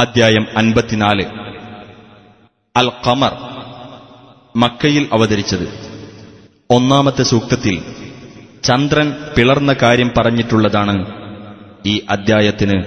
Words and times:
അദ്ധ്യായം 0.00 0.46
അൻപത്തിനാല്. 0.56 1.24
അൽ 2.76 2.92
ഖമർ 3.06 3.32
മക്കയിൽ 4.56 5.08
അവതരിച്ചത്. 5.12 5.90
ഒന്നാമത്തെ 6.70 7.22
സൂക്തത്തിൽ 7.22 7.82
ചന്ദ്രൻ 8.62 9.12
പിളർന്ന 9.36 9.72
കാര്യം 9.72 10.10
പറഞ്ഞിട്ടുള്ളതാണ് 10.18 11.06
ഈ 11.86 12.06
അദ്ധ്യായത്തിന് 12.10 12.82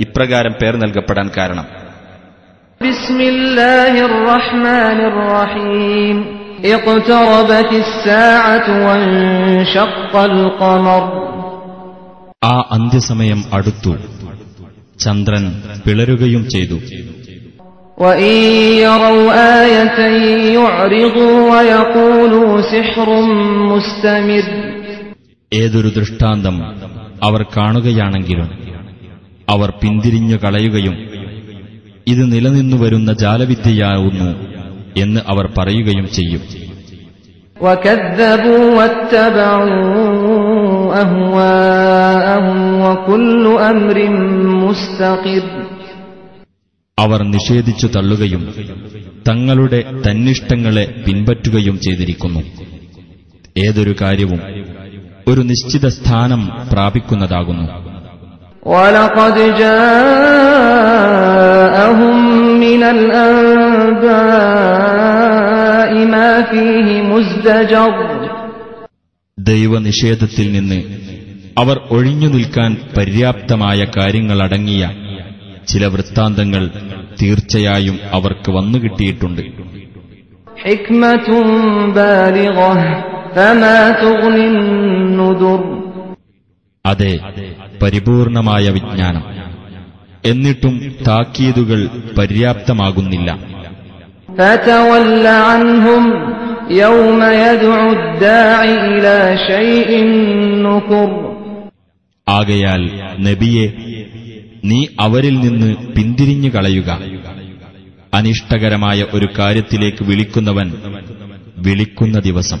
ഇപ്രകാരം 0.00 0.52
പേർ 0.62 0.76
നൽകപ്പെടാൻ 0.76 1.30
കാരണം. 1.36 1.66
ആ 12.44 12.68
അന്ത്യസമയം 12.70 13.44
അടുത്തു. 13.52 13.96
ചന്ദ്രൻ 15.00 15.62
പിളരുകയും 15.86 16.48
ചെയ്തു. 16.48 16.74
ഏതൊരു 25.52 25.88
ദൃഷ്ടാന്തം 25.88 26.62
അവർ 27.22 27.42
കാണുകയാണെങ്കിലും 27.42 28.50
അവർ 29.48 29.70
പിന്തിരിഞ്ഞു 29.70 30.36
കളയുകയും 30.36 30.96
ഇത് 32.06 32.32
നിലനിന്നു 32.32 32.76
വരുന്ന 32.76 33.12
ജാലവിദ്യയാവുന്നു 33.12 34.30
എന്ന് 35.00 35.20
അവർ 35.28 35.52
പറയുകയും 35.58 36.08
ചെയ്യും. 36.08 36.67
وكذبوا 37.57 38.75
واتبعوا 38.77 39.73
أهواءهم 41.01 42.47
وكل 42.81 43.43
أمر 43.71 43.97
مستقر 44.63 45.43
അവർ 46.97 47.19
നിഷേധിച്ചു 47.25 47.87
തള്ളുകയും 47.87 48.41
തങ്ങളുടെ 49.29 49.79
തന്നിഷ്ടങ്ങളെ 50.05 50.83
പിൻപറ്റുകയും 51.05 51.75
ചെയ്തിരിക്കുന്നു 51.79 52.41
ഏതൊരു 53.57 53.93
കാര്യവും 54.01 54.41
ഒരു 55.27 55.41
നിശ്ചിത 55.41 55.87
സ്ഥാനം 55.87 56.41
പ്രാപിക്കുന്നതാകുന്നു 56.71 57.65
ദൈവനിഷേധത്തിൽ 69.38 70.52
നിന്ന് 70.52 70.78
അവർ 71.58 71.80
ഒഴിഞ്ഞു 71.90 72.28
നിൽക്കാൻ 72.28 72.76
പര്യാപ്തമായ 72.98 73.86
കാര്യങ്ങളടങ്ങിയ 73.96 74.90
ചില 75.68 75.86
വൃത്താന്തങ്ങൾ 75.86 76.70
തീർച്ചയായും 77.22 77.98
അവർക്ക് 78.12 78.50
വന്നുകിട്ടിയിട്ടുണ്ട് 78.50 79.42
അതെ 86.84 87.18
പരിപൂർണമായ 87.82 88.68
വിജ്ഞാനം. 88.70 89.24
എന്നിട്ടും 90.26 90.94
താക്കീതുകൾ 91.08 91.88
പര്യാപ്തമാകുന്നില്ല. 92.18 93.30
ആകയാൽ 102.28 102.90
നബിയെ 103.20 103.72
നീ 104.64 104.86
അവരിൽ 105.00 105.40
നിന്ന് 105.40 105.76
പിന്തിരിഞ്ഞു 105.76 106.48
കളയുക. 106.48 106.98
അനിഷ്ടകരമായ 108.14 109.06
ഒരു 109.14 109.28
കാര്യത്തിലേക്ക് 109.38 110.04
വിളിക്കുന്നവൻ 110.04 110.72
വിളിക്കുന്ന 111.58 112.18
ദിവസം. 112.18 112.58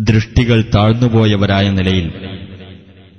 ദൃഷ്ടികൾ 0.00 0.64
താഴ്ന്നുപോയവരായ 0.74 1.70
നിലയിൽ 1.70 2.35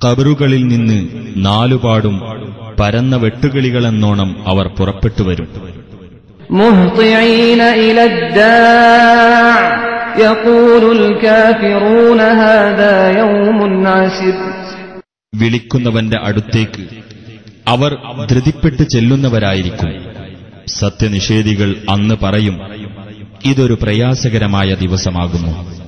കബറുകളിൽ 0.06 0.68
നിന്ന് 0.68 1.08
നാലുപാടും 1.36 2.22
പരന്ന 2.80 3.16
വെട്ടുകിളികളെന്നോണം 3.16 4.48
അവർ 4.48 4.68
പുറപ്പെട്ടു 4.68 5.24
വരും. 5.24 5.48
വിളിക്കുന്നവന്റെ 15.36 16.18
അടുത്തേക്ക് 16.24 16.88
അവർ 17.68 17.98
ധൃതിപ്പെട്ട് 18.30 18.84
ചെല്ലുന്നവരായിരിക്കും. 18.84 20.06
സത്യനിഷേധികൾ 20.68 21.76
അന്ന് 21.90 22.16
പറയും 22.24 22.60
ഇതൊരു 23.46 23.78
പ്രയാസകരമായ 23.82 24.74
ദിവസമാകുന്നു. 24.74 25.87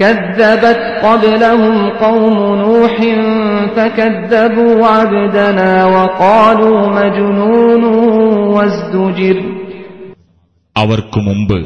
كذبت 0.00 0.80
قبلهم 1.02 1.74
قوم 1.98 2.36
نوح 2.58 2.94
فكذبوا 3.76 4.86
عبدنا 4.88 5.70
وقالوا 5.86 6.78
مجنون 6.90 7.82
وازدجر 8.54 9.36
അവർക്കു 10.76 11.20
മുമ്പ് 11.20 11.58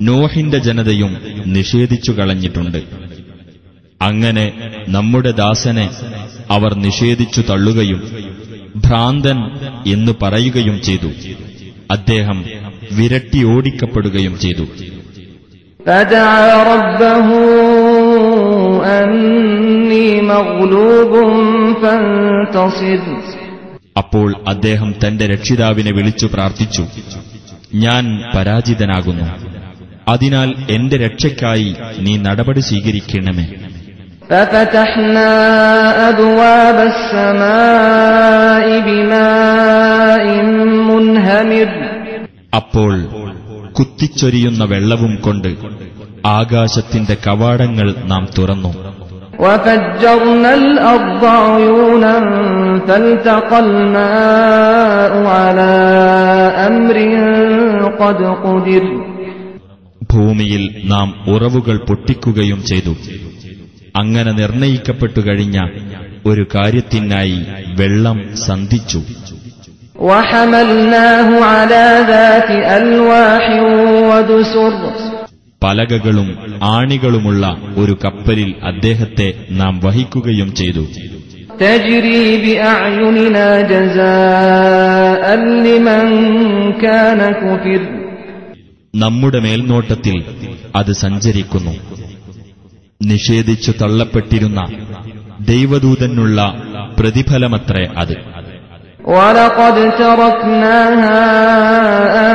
നോഹിന്റെ 0.00 0.58
ജനതയും 0.66 1.12
നിഷേധിച്ചു 1.56 2.12
കളഞ്ഞിട്ടുണ്ട് 2.12 2.80
അങ്ങനെ 4.00 4.46
നമ്മുടെ 4.88 5.32
ദാസനെ 5.40 5.86
അവർ 6.48 6.72
നിഷേധിച്ചു 6.86 7.40
തള്ളുകയും 7.50 8.00
ഭ്രാന്തൻ 8.84 9.38
എന്ന് 9.92 10.12
പറയുകയും 10.22 10.76
ചെയ്തു 10.88 11.10
അദ്ദേഹം 11.94 12.38
വിരട്ടി 12.96 13.40
ഓടിക്കപ്പെടുകയും 13.54 14.34
ചെയ്തു 14.44 14.66
فدعا 15.88 16.46
ربه 16.64 17.28
أني 18.94 20.08
مغلوب 20.24 21.12
فانتصر 21.82 23.02
അപ്പോൾ 23.96 24.28
അദ്ദേഹം 24.46 24.90
തന്റെ 25.02 25.24
രക്ഷിതാവിനെ 25.26 25.92
വിളിച്ചു 25.92 26.26
പ്രാർത്ഥിച്ചു 26.26 26.84
ഞാൻ 27.84 28.04
പരാജിതനാകുന്നു 28.34 29.26
അതിനാൽ 30.08 30.48
എന്റെ 30.68 30.96
രക്ഷയ്ക്കായി 31.04 31.70
നീ 32.04 32.12
നടപടി 32.26 32.62
സ്വീകരിക്കണമേ 32.68 33.46
ففتحنا 34.30 35.32
أبواب 36.08 36.78
السماء 36.92 38.66
بماء 38.80 40.24
منهمر 40.88 41.68
അപ്പോൾ 42.52 42.92
കുത്തിച്ചൊരിയുന്ന 43.78 44.62
വെള്ളവും 44.72 45.14
കൊണ്ട് 45.20 45.50
ആകാശത്തിന്റെ 46.38 47.16
കവാടങ്ങൾ 47.26 47.88
നാം 48.12 48.24
തുറന്നു 48.38 48.72
وفجرنا 49.40 50.50
الأرض 50.60 51.22
عيونا 51.44 52.14
فالتقى 52.86 53.58
الماء 53.60 55.12
على 55.36 55.72
أمر 56.68 56.96
قد 58.00 58.18
قدر 58.44 58.84
ഭൂമിയിൽ 60.10 60.62
നാം 60.92 61.08
ഉറവുകൾ 61.26 61.76
പൊട്ടിക്കുകയും 61.88 62.60
ചെയ്തു 62.70 62.92
അങ്ങനെ 63.94 64.32
നിർണയിക്കപ്പെട്ടു 64.32 65.20
കഴിഞ്ഞ 65.26 65.56
ഒരു 66.26 66.42
കാര്യത്തിനായി 66.54 67.38
വെള്ളം 67.78 68.18
സന്ധിച്ചു 68.46 69.00
പലകകളും 75.63 76.59
ആണികളുമുള്ള 76.63 77.57
ഒരു 77.77 77.97
കപ്പലിൽ 78.05 78.55
അദ്ദേഹത്തെ 78.63 79.33
നാം 79.51 79.79
വഹിക്കുകയും 79.83 80.55
ചെയ്തു. 80.55 80.87
നമ്മുടെ 88.95 89.39
മേൽനോട്ടത്തിൽ 89.39 90.23
അത് 90.75 90.91
സഞ്ചരിക്കുന്നു. 90.91 91.71
നിഷേധിച്ചു 93.01 93.71
തള്ളപ്പെട്ടിരുന്ന 93.71 94.65
ദൈവദൂതനുള്ള 95.41 96.61
പ്രതിഫലമത്രേ 96.99 97.87
അത്. 97.97 98.28
ولقد 99.08 99.76
تركناها 99.98 101.20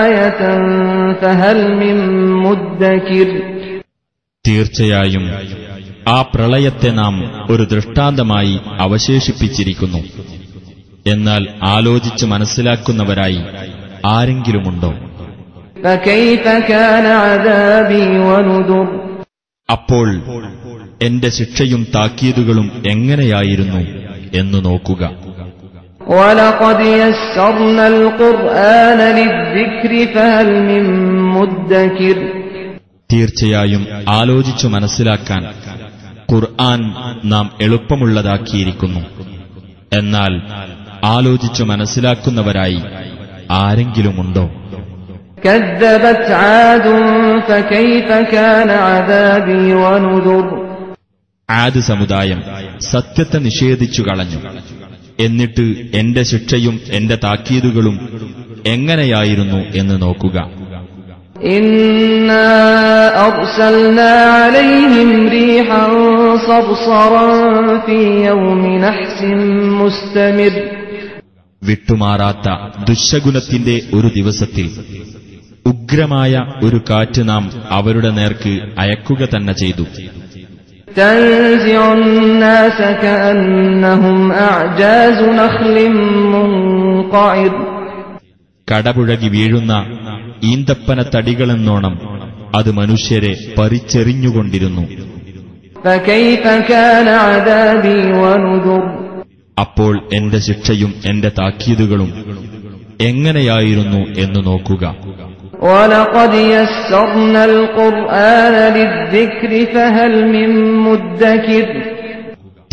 آية 0.05 0.41
فهل 1.13 1.57
من 1.75 1.95
مدكر 2.43 3.27
തീർച്ചയായും 4.45 5.25
ആ 6.07 6.17
പ്രളയത്തെ 6.31 6.91
നാം 6.99 7.15
ഒരു 7.51 7.63
ദൃഷ്ടാന്തമായി 7.65 8.53
അവശേഷിപ്പിച്ചിരിക്കുന്നു 8.85 10.01
എന്നാൽ 11.05 11.43
ആലോചിച്ച് 11.73 12.25
മനസ്സിലാക്കുന്നവരായി 12.25 13.41
ആരെങ്കിലുമുണ്ടോ 14.09 14.91
فكيف 15.83 16.45
كان 16.69 17.05
عذابي 17.23 18.05
ونذر 18.27 18.87
അപ്പോൾ 19.69 20.07
എന്റെ 21.01 21.29
ശിക്ഷയും 21.29 21.81
താക്കീതുകളും 21.95 22.67
എങ്ങനെയായിരുന്നു 22.93 23.81
എന്നു 24.33 24.59
നോക്കുക 24.59 25.03
ولقد 26.11 26.79
يسرنا 26.93 27.85
القرآن 27.87 28.99
للذكر 29.17 29.91
فهل 30.13 30.47
من 30.63 30.83
مدكر 31.35 32.17
തീർച്ചയായും 33.09 33.83
ആലോചിച്ചു 34.19 34.67
മനസ്സിലാക്കാൻ 34.67 35.41
ഖുർആൻ 36.29 36.79
നാം 37.25 37.45
എളുപ്പമുള്ളതാക്കിയിരിക്കുന്നു 37.65 39.01
എന്നാൽ 39.91 40.33
ആലോചിച്ചു 41.15 41.63
മനസ്സിലാക്കുന്നവരായി 41.71 42.81
ആരെങ്കിലുമുണ്ടോ 43.59 44.45
كذبت 45.43 46.27
عاد 46.43 46.85
فكيف 47.49 48.09
كان 48.33 48.69
عذابي 48.87 49.67
ونذر 49.75 50.45
ആദ് 51.49 51.79
സമുദായം 51.89 52.39
സത്യത്തെ 52.91 53.37
നിഷേധിച്ചു 53.47 54.01
കളഞ്ഞു 54.01 54.39
എന്നിട്ട് 55.20 55.74
എന്റെ 55.94 56.22
ശിക്ഷയും 56.22 56.80
എന്റെ 56.90 57.18
താക്കീതുകളും 57.24 57.96
എങ്ങനെയായിരുന്നു 58.66 59.56
എന്ന് 59.74 60.02
നോക്കുക. 60.02 60.64
വിട്ടുമാറാത്ത 71.62 72.48
ദുശഗുണത്തിന്റെ 72.88 73.80
ഒരു 73.94 74.10
ദിവസത്തിൽ 74.16 74.70
ഉഗ്രമായ 75.66 76.44
ഒരു 76.64 76.80
കാറ്റ് 76.90 77.28
നാം 77.28 77.50
അവരുടെ 77.70 78.10
നേർക്ക് 78.10 78.60
അയക്കുക 78.78 79.28
തന്നെ 79.36 79.52
ചെയ്തു. 79.52 79.84
تنزع 80.95 81.81
الناس 81.93 82.79
كأنهم 82.97 84.17
أعجاز 84.43 85.19
نخل 85.31 85.75
منقعر 86.33 87.51
കടപുഴകി 88.67 89.27
വീഴുന്ന 89.29 89.73
ഈന്തപ്പന 90.43 90.99
തടികളെന്നോണം 91.13 91.93
അത് 92.55 92.69
മനുഷ്യരെ 92.73 93.33
പറിച്ചെറിഞ്ഞുകൊണ്ടിരുന്നു 93.57 94.83
فكيف 95.83 96.43
كان 96.69 97.07
عذابي 97.25 97.99
ونذر 98.15 98.81
അപ്പോൾ 99.57 99.93
എന്റെ 100.17 100.39
ശിക്ഷയും 100.39 100.91
എന്റെ 101.05 101.29
താക്കീതുകളും 101.39 102.09
എങ്ങനെയായിരുന്നു 103.01 104.01
എന്ന് 104.23 104.41
നോക്കുക 104.45 104.83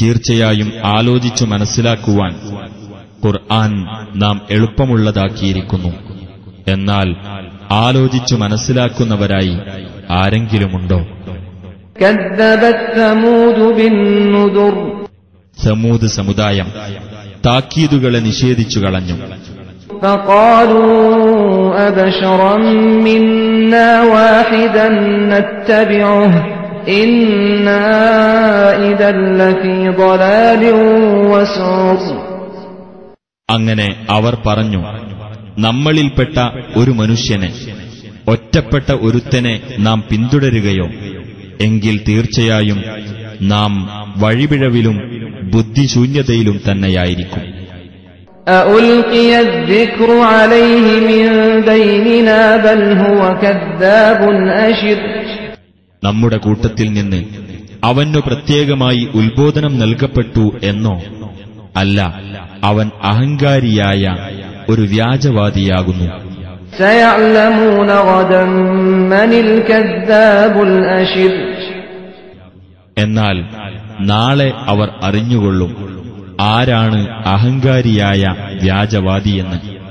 തീർച്ചയായും 0.01 0.73
ആലോചിച്ചു 0.85 1.45
മനസ്സിലാക്കുവാൻ 1.45 2.35
ഖുർആൻ 3.25 3.85
നാം 4.15 4.41
എളുപ്പമുള്ളതാക്കിയിരിക്കുന്നു. 4.51 5.89
എന്നാൽ 6.67 7.15
ആലോചിച്ചു 7.71 8.35
മനസ്സിലാക്കുന്നവരായി 8.35 9.57
ആരെങ്കിലുമുണ്ടോ? 10.11 10.99
സമൂത് 15.63 16.07
സമുദായം 16.07 16.71
താക്കീതുകളെ 17.45 18.19
നിഷേധിച്ചു 18.19 18.79
കളഞ്ഞു. 18.79 19.17
فقالوا 20.02 21.06
أبشرا 21.88 22.56
منا 23.06 24.02
واحدا 24.04 24.88
نتبعه 25.32 26.32
إنا 27.00 27.86
إذا 28.90 29.10
لفي 29.38 29.76
ضلال 29.98 30.62
وسعر 31.32 31.98
അങ്ങനെ 33.48 33.86
അവർ 34.08 34.34
പറഞ്ഞു 34.46 34.80
നമ്മളിൽപ്പെട്ട 35.58 36.36
ഒരു 36.76 36.92
മനുഷ്യനെ 37.00 37.50
ഒറ്റപ്പെട്ട 38.26 38.88
ഒരുത്തനെ 39.06 39.52
നാം 39.86 39.98
പിന്തുടരുകയോ 40.08 40.86
എങ്കിൽ 41.66 41.96
തീർച്ചയായും 42.08 42.80
നാം 43.52 43.72
വഴിപിഴവിലും 44.18 44.96
ബുദ്ധിശൂന്യതയിലും 45.52 46.56
തന്നെയായിരിക്കും 46.66 47.44
أألقي 48.49 49.39
الذكر 49.39 50.19
عليه 50.19 50.85
من 51.09 51.27
بيننا 51.61 52.55
بل 52.55 52.81
هو 52.97 53.37
كذاب 53.41 54.21
أشر. 54.69 54.99
നമ്മുടെ 56.03 56.37
കൂട്ടത്തിൽ 56.37 56.93
നിന്ന് 56.93 57.23
അവനു 57.83 58.19
പ്രത്യേകമായി 58.19 59.09
ഉത്ബോധനം 59.15 59.79
നൽകപ്പെട്ടു 59.79 60.51
എന്നോ 60.63 61.01
അല്ല 61.75 62.15
അവൻ 62.63 62.91
അഹങ്കാരിയായ 63.03 64.15
ഒരു 64.69 64.81
വ്യാജവാദിയാകുന്നു. 64.81 66.05
എന്നാൽ 72.97 73.45
നാളെ 73.99 74.53
അവർ 74.67 74.89
അറിഞ്ഞുകൊള്ളും. 75.03 76.00
ആരാണ് 76.41 77.09
അഹങ്കാരിയായ 77.09 78.35
വ്യാജവാദിയെന്ന്? 78.61 79.81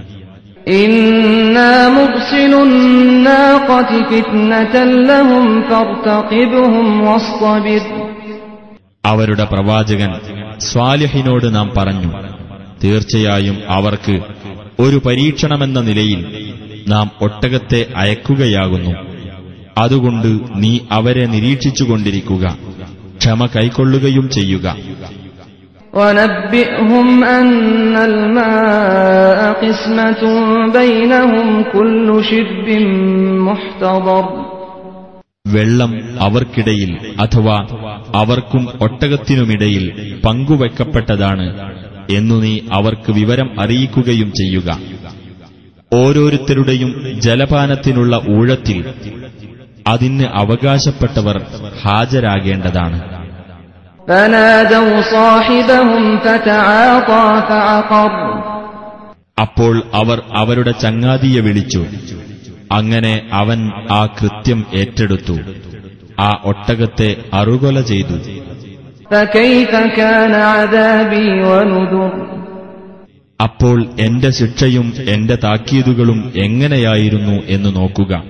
അവരുടെ 9.05 9.45
പ്രവാചകൻ 9.45 10.15
സ്വാലിഹിനോട് 10.59 11.55
നാം 11.55 11.71
പറഞ്ഞു 11.77 12.13
തീർച്ചയായും 12.85 13.59
അവർക്ക് 13.69 14.21
ഒരു 14.81 15.03
പരീക്ഷണമെന്ന 15.07 15.81
നിലയിൽ 15.81 16.51
നാം 16.89 17.11
ഒട്ടകത്തെ 17.21 17.87
അയക്കുകയാകുന്നു. 17.97 18.95
അതുകൊണ്ട് 19.79 20.39
നീ 20.55 20.79
അവരെ 20.91 21.27
നിരീക്ഷിച്ചുകൊണ്ടിരിക്കുക 21.27 22.57
ക്ഷമ 23.19 23.47
കൈക്കൊള്ളുകയും 23.47 24.31
ചെയ്യുക. 24.31 24.77
ونبئهم 25.94 27.08
أن 27.36 27.56
الماء 28.06 29.40
قسمة 29.62 30.22
بينهم 30.72 31.48
كل 31.74 32.08
شرب 32.24 32.68
محتضر 33.48 34.26
വെള്ളം 35.56 35.92
അവർക്കിടയിൽ 36.26 36.92
അഥവാ 37.24 37.58
അവർക്കും 38.16 38.64
ഒട്ടകത്തിനുമിടയിൽ 38.86 39.84
പങ്കുവെക്കപ്പെട്ടതാണ് 40.26 41.46
എന്നു 42.12 42.38
നീ 42.44 42.54
അവർക്ക് 42.78 43.12
വിവരം 43.12 43.48
അറിയിക്കുകയും 43.64 44.30
ചെയ്യുക 44.40 44.70
ഓരോരുത്തരുടെയും 45.92 46.90
ജലപാനത്തിനുള്ള 47.26 48.14
ഊഴത്തിൽ 48.36 48.80
അതിന് 49.88 50.26
അവകാശപ്പെട്ടവർ 50.42 51.38
ഹാജരാകേണ്ടതാണ് 51.84 53.00
അപ്പോൾ 59.41 59.83
അവർ 59.95 60.23
അവരുടെ 60.35 60.71
ചങ്ങാതിയെ 60.71 61.41
വിളിച്ചു. 61.41 61.87
അങ്ങനെ 62.73 63.29
അവൻ 63.33 63.71
ആ 63.91 64.07
കൃത്യം 64.07 64.67
ഏറ്റെടുത്തു. 64.75 65.39
ആ 66.21 66.43
ഒട്ടകത്തെ 66.45 67.17
അറുകൊല 67.35 67.81
ചെയ്തു. 67.81 68.15
അപ്പോൾ 73.43 73.87
എന്റെ 74.01 74.31
ശിക്ഷയും 74.31 74.93
എന്റെ 75.09 75.39
താക്കീതുകളും 75.45 76.33
എങ്ങനെയായിരുന്നു 76.37 77.43
എന്ന് 77.47 77.77
നോക്കുക. 77.77 78.23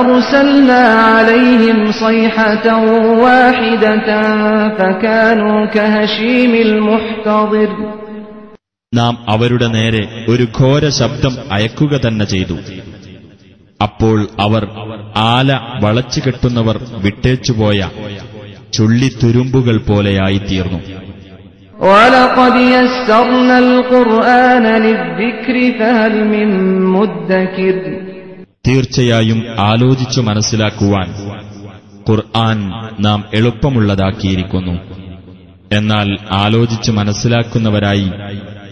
أرسلنا 0.00 0.82
عليهم 1.06 1.78
صيحة 1.94 2.66
واحدة 3.20 4.08
فكانوا 4.78 5.66
كهشيم 5.66 6.52
المحتضر 6.66 7.70
നാം 8.92 9.14
അവരുടെ 9.32 9.66
നേരെ 9.74 10.02
ഒരു 10.32 10.44
ഘോര 10.58 10.82
ശബ്ദം 10.98 11.34
അയക്കുക 11.56 11.92
തന്നെ 12.04 12.26
ചെയ്തു 12.32 12.56
അപ്പോൾ 13.80 14.16
അവർ 14.40 14.62
ആല 15.32 15.48
വളച്ചു 15.84 16.20
കെട്ടുന്നവർ 16.20 16.76
വിട്ടേച്ചുപോയ 17.04 17.80
ചുള്ളിത്തുരുമ്പുകൾ 18.72 19.76
പോലെയായിത്തീർന്നു 19.90 20.80
തീർച്ചയായും 28.67 29.43
ആലോചിച്ചു 29.59 30.21
മനസ്സിലാക്കുവാൻ 30.21 31.07
ഖുർആൻ 32.11 32.71
നാം 32.99 33.23
എളുപ്പമുള്ളതാക്കിയിരിക്കുന്നു. 33.33 34.79
എന്നാൽ 35.71 36.17
ആലോചിച്ചു 36.31 36.91
മനസ്സിലാക്കുന്നവരായി 36.91 38.11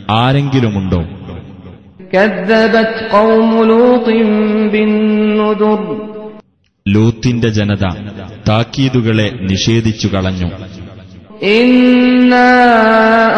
ആരെങ്കിലുമുണ്ടോ? 0.10 1.04
ലൂത്തിന്റെ 6.88 7.50
ജനത 7.50 7.88
താക്കീതുകളെ 8.50 9.32
നിഷേധിച്ചു 9.42 10.08
കളഞ്ഞു. 10.08 10.52
إنا 11.53 12.53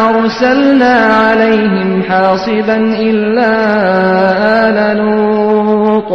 أرسلنا 0.09 0.93
عليهم 1.19 2.03
حاصبا 2.03 2.77
إلا 3.01 3.51
آل 4.61 4.77
لوط 4.97 6.11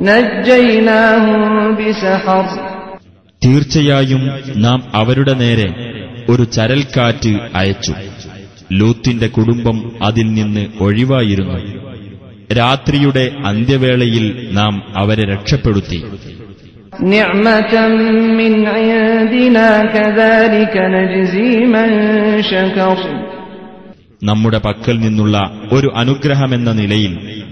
نجيناهم 0.00 1.42
بسحر 1.78 2.44
തീർച്ചയായും 3.42 4.22
നാം 4.64 4.78
അവരുടെ 5.00 5.34
നേരെ 5.42 5.66
ഒരു 6.28 6.44
ചരൽക്കാറ്റ് 6.56 7.32
അയച്ചു 7.60 7.92
ലൂത്തിന്റെ 8.78 9.28
കുടുംബം 9.36 9.76
അതിൽ 10.06 10.26
നിന്ന് 10.38 10.64
ഒഴിവായിരുന്നു 10.86 11.58
രാത്രിയുടെ 12.58 13.24
അന്ത്യവേളയിൽ 13.50 14.26
നാം 14.58 14.74
അവരെ 15.02 15.24
രക്ഷപ്പെടുത്തി 15.32 16.00
نعمة 17.06 17.74
من 18.38 18.52
നമ്മുടെ 24.23 24.57
പക്കൽ 24.57 24.99
നിന്നുള്ള 24.99 25.51
ഒരു 25.71 25.91
അനുഗ്രഹമെന്ന 25.95 26.71
നിലയിൽ 26.71 27.43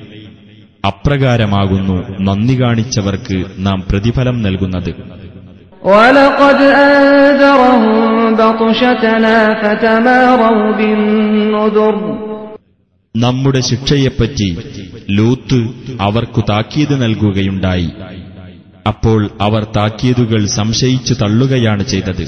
അപ്രകാരമാകുന്നു 0.85 2.17
നന്ദി 2.21 2.61
കാണിച്ചവർക്ക് 2.61 3.43
നാം 3.57 3.83
പ്രതിഫലം 3.89 4.41
നൽകുന്നത്. 4.41 5.19
നമ്മുടെ 13.17 13.59
ശിക്ഷയെപ്പറ്റി 13.59 14.57
ലൂത്ത് 15.11 15.69
അവർക്കു 16.01 16.41
താക്കീത് 16.49 17.01
നൽകുകയുണ്ടായി. 17.01 17.89
അപ്പോൾ 18.88 19.20
അവർ 19.40 19.62
താക്കീതുകൾ 19.76 20.40
സംശയിച്ചു 20.58 21.14
തള്ളുകയാണ് 21.22 21.84
ചെയ്തത് 21.92 22.24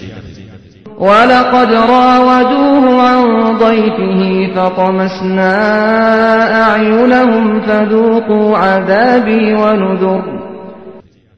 ولقد 1.02 1.70
راودوه 1.90 2.84
عن 3.04 3.20
ضيفه 3.58 4.20
فطمسنا 4.54 5.54
أعينهم 6.64 7.34
فذوقوا 7.60 8.48
عذابي 8.58 9.44
ونذر 9.54 10.22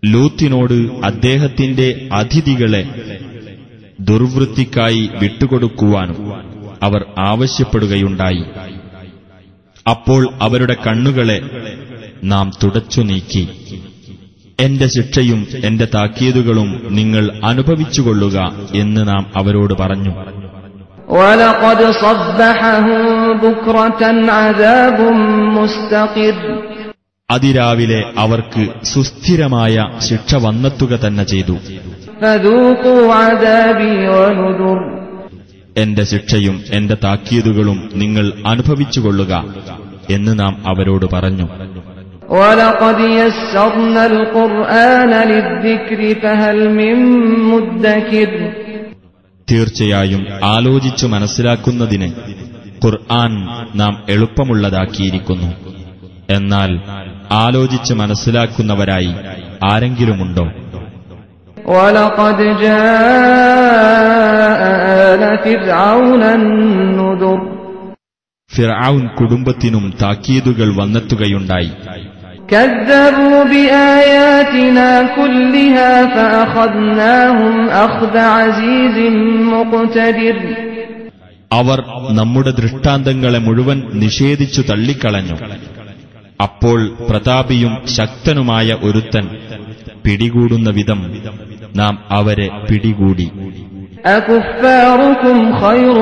ലൂത്തിനോട് 0.03 0.77
അദ്ദേഹത്തിന്റെ 1.03 1.89
അതിഥികളെ 2.13 2.83
ദുർവൃത്തിക്കായി 4.09 5.03
വിട്ടുകൊടുക്കുവാനും 5.21 6.19
അവർ 6.83 7.01
ആവശ്യപ്പെടുകയുണ്ടായി 7.31 8.45
അപ്പോൾ 9.87 10.23
അവരുടെ 10.45 10.77
കണ്ണുകളെ 10.87 11.39
നാം 12.25 12.47
തുടച്ചു 12.61 13.01
നീക്കി 13.11 13.45
എന്റെ 14.62 14.88
ശിക്ഷയും 14.88 15.48
എന്റെ 15.64 15.88
താക്കീതുകളും 15.96 16.82
നിങ്ങൾ 16.90 17.40
അനുഭവിച്ചുകൊള്ളുക 17.46 18.54
എന്ന് 18.76 19.08
നാം 19.08 19.32
അവരോട് 19.36 19.74
പറഞ്ഞു. 19.74 20.14
അതിരാവിലെ 27.32 28.04
അവർക്ക് 28.18 28.86
സുസ്ഥിരമായ 28.86 29.88
ശിക്ഷ 30.00 30.36
വന്നെത്തുക 30.36 30.96
തന്നെ 30.96 31.24
ചെയ്തു. 31.24 31.58
എന്റെ 35.78 36.04
ശിക്ഷയും 36.04 36.64
എന്റെ 36.72 36.98
താക്കീതുകളും 37.04 37.90
നിങ്ങൾ 37.96 38.32
അനുഭവിച്ചുകൊള്ളുക 38.48 39.46
എന്ന് 40.10 40.40
നാം 40.40 40.64
അവരോട് 40.68 41.06
പറഞ്ഞു. 41.14 41.48
ولقد 42.33 42.99
يسرنا 43.13 44.03
القرآن 44.07 45.13
للذكر 45.31 46.01
فهل 46.23 46.59
من 46.71 46.97
مدكر 47.51 48.31
തീർച്ചയായും 49.49 50.23
ആലോചിച്ചു 50.47 51.07
മനസ്സിലാക്കുന്നതിന് 51.07 52.09
ഖുർആൻ 52.83 53.33
നാം 53.75 53.95
എളുപ്പമുള്ളതാക്കിയിരിക്കുന്നു 54.15 55.49
എന്നാൽ 56.29 56.71
ആലോചിച്ച് 57.39 57.93
മനസ്സിലാക്കുന്നവരായി 57.95 59.13
ആരെങ്കിലുമുണ്ടോ 59.71 60.47
ولقد 61.73 62.39
جاء 62.65 64.61
آل 65.05 65.23
فرعون 65.45 66.23
النذر 66.35 67.39
ഫിർഔൻ 68.51 69.03
കുടുംബത്തിനും 69.19 69.85
താക്കീതുകൾ 70.03 70.69
വന്നെത്തുകയുണ്ടായി 70.79 71.71
كذبوا 72.53 73.45
بآياتنا 73.45 74.91
كلها 75.17 75.93
فأخذناهم 76.07 77.55
أخذ 77.79 78.15
عزيز 78.37 78.97
مقتدر 79.53 80.37
അവർ 81.51 81.79
നമ്മുടെ 82.19 82.53
ദൃഷ്ടാന്തങ്ങളെ 82.53 83.39
മുഴുവൻ 83.45 83.79
നിഷേധിച്ചു 84.03 84.61
തള്ളിക്കളഞ്ഞു 84.71 85.37
അപ്പോൾ 86.41 86.79
പ്രതാപിയും 87.09 87.73
ശക്തനുമായ 87.97 88.69
ഒരുത്തൻ 88.87 89.25
പിടികൂടുന്ന 90.05 90.69
വിധം 90.79 91.01
നാം 91.75 91.95
അവരെ 92.19 92.49
പിടികൂടി 92.69 93.29
أكفاركم 94.19 95.37
خير 95.55 95.97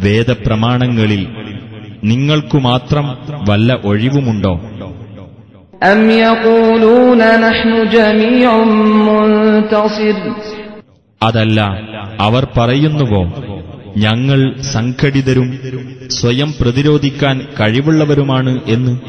വേദപ്രമാണങ്ങളിൽ 0.04 1.24
നിങ്ങൾക്കു 2.04 2.58
മാത്രം 2.58 3.06
വല്ല 3.50 3.80
ഒഴിവുമുണ്ടോ? 3.84 4.54
അതല്ല 11.22 11.60
അവർ 12.20 12.48
പറയുന്നുവോ 12.58 13.22
ഞങ്ങൾ 13.98 14.40
സംഘടിതരും 14.74 15.48
സ്വയം 16.10 16.54
പ്രതിരോധിക്കാൻ 16.62 17.48
കഴിവുള്ളവരുമാണ് 17.62 18.60
എന്ന്. 18.68 19.00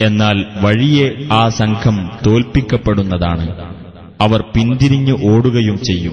എന്നാൽ 0.00 0.44
വഴിയെ 0.62 1.10
ആ 1.32 1.48
സംഘം 1.48 2.10
തോൽപ്പിക്കപ്പെടുന്നതാണ്. 2.26 3.74
അവർ 4.20 4.44
പിന്തിരിഞ്ഞു 4.54 5.18
ഓടുകയും 5.24 5.82
ചെയ്യും. 5.82 6.12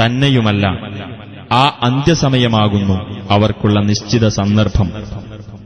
തന്നെയുമല്ല 0.00 0.66
ആ 1.52 1.78
അന്ത്യസമയമാകുന്നു 1.82 3.26
അവർക്കുള്ള 3.30 3.80
നിശ്ചിത 3.80 4.28
സന്ദർഭം. 4.28 4.90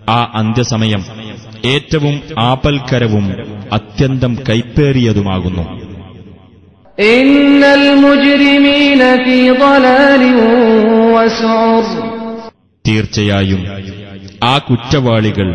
ആ 0.09 0.33
അന്ത്യസമയം 0.35 1.24
ഏറ്റവും 1.66 2.16
ആപൽക്കരവും 2.46 3.26
അത്യന്തം 3.76 4.34
കൈപ്പേറിയതുമാകുന്നു 4.48 5.66
إن 7.12 7.62
المجرمين 7.74 9.02
في 9.18 9.38
ضلال 9.58 10.24
وسعر 11.16 11.84
തീർച്ചയായും 12.86 13.62
ആ 14.44 14.56
കുറ്റവാളികൾ 14.68 15.48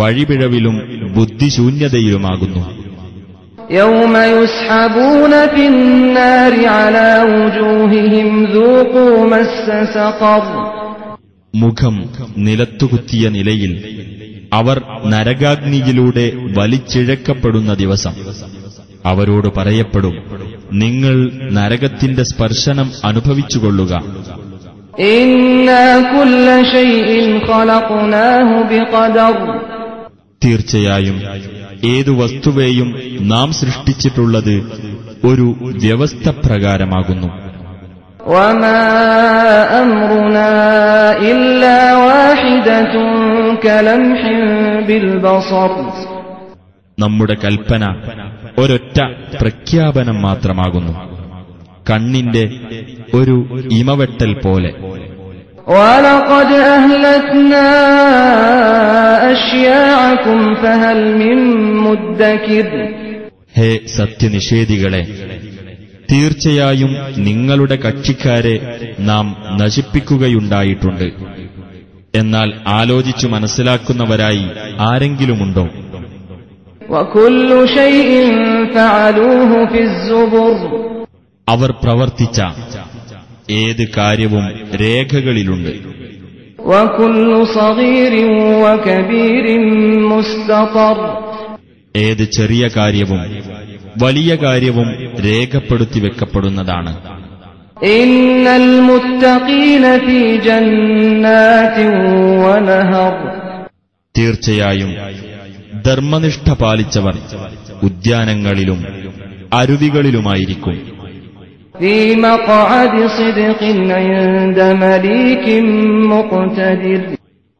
വഴിപിഴവിലും 0.00 0.76
ബുദ്ധിശൂന്യതയിലുമാകുന്നു 1.16 2.62
يوم 3.72 4.14
يسحبون 4.32 5.32
في 5.46 5.64
النار 5.68 6.52
على 6.78 7.10
وجوههم 7.30 8.28
ذوقوا 8.46 9.16
مس 9.26 9.56
سقر 9.94 10.42
മുഖം 11.54 11.94
നിലത്തുകുത്തിയ 12.46 13.24
നിലയിൽ 13.28 13.72
അവർ 14.58 14.78
നരകാഗ്നിയിലൂടെ 15.12 16.26
വലിച്ചിഴക്കപ്പെടുന്ന 16.58 17.72
ദിവസം 17.82 18.14
അവരോട് 19.08 19.48
പറയപ്പെടും 19.58 20.14
നിങ്ങൾ 20.82 21.16
നരകത്തിന്റെ 21.58 22.24
സ്പർശനം 22.30 22.88
അനുഭവിച്ചുകൊള്ളുക 23.10 23.92
إنا 25.14 25.84
كل 26.14 26.46
شيء 26.74 27.08
خلقناه 27.48 28.48
بقدر 28.70 29.34
തീർച്ചയായും 30.42 31.16
ഏതു 31.88 32.12
വസ്തുവേയും 32.20 32.88
നാം 33.32 33.48
സൃഷ്ടിച്ചിട്ടുള്ളത് 33.60 34.54
ഒരു 35.24 35.46
വ്യവസ്ഥ 35.84 36.26
പ്രകാരമാകുന്നു 36.44 37.28
وما 38.26 38.82
أمرنا 39.82 40.52
إلا 41.30 41.78
واحدة 41.98 42.92
كلمح 42.94 43.34
بالبصر 43.36 43.37
നമ്മുടെ 46.99 47.37
കൽപ്പന 47.43 47.95
ഒരൊറ്റ 48.57 49.01
പ്രഖ്യാപനം 49.41 50.21
മാത്രമാകുന്നു. 50.21 51.19
കണ്ണിന്റെ 51.89 52.49
ഒരു 53.13 53.59
ഇമവെട്ടൽ 53.71 54.33
പോലെ. 54.33 54.73
ഹേ 63.57 63.79
സത്യനിഷേധികളെ 63.95 65.07
തീർച്ചയായും 66.11 66.95
നിങ്ങളുടെ 67.17 67.75
കക്ഷിക്കാരെ 67.75 68.79
നാം 68.99 69.35
നശിപ്പിക്കുകയുണ്ടായിട്ടുണ്ട്. 69.57 71.38
എന്നാൽ 72.15 72.53
ആലോചിച്ചു 72.67 73.27
മനസ്സിലാക്കുന്നവരായി 73.27 74.45
ആരെങ്കിലുമുണ്ടോ? 74.79 75.67
അവർ 81.49 81.71
പ്രവർത്തിച്ച 81.71 82.41
ഏത് 83.51 83.87
കാര്യവും 83.97 84.49
രേഖകളിലുണ്ട്. 84.75 85.99
ഏത് 91.95 92.23
ചെറിയ 92.23 92.69
കാര്യവും 92.77 93.43
വലിയ 94.03 94.35
കാര്യവും 94.35 95.11
രേഖപ്പെടുത്തി 95.25 95.99
വെക്കപ്പെടുന്നതാണ്. 95.99 97.18
തീർച്ചയായും 104.17 104.95
ധർമ്മനിഷ്ഠ 105.85 106.53
പാലിച്ചവർ 106.53 107.17
ഉദ്യാനങ്ങളിലും 107.83 108.79
അരുവികളിലുമായിരിക്കും. 109.53 110.99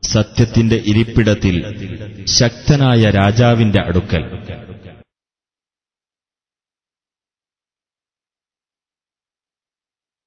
സത്യത്തിന്റെ 0.04 0.82
ഇരിപ്പിടത്തിൽ 0.86 1.56
ശക്തനായ 2.26 3.10
രാജാവിന്റെ 3.10 3.82
അടുക്കൽ. 3.82 4.24